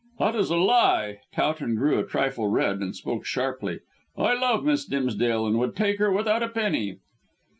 [0.17, 3.81] "That is a lie." Towton grew a trifle red and spoke sharply.
[4.17, 6.97] "I love Miss Dimsdale, and would take her without a penny."